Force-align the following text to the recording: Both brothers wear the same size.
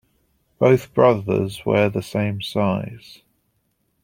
Both 0.57 0.95
brothers 0.95 1.63
wear 1.63 1.87
the 1.87 2.01
same 2.01 2.41
size. 2.41 3.21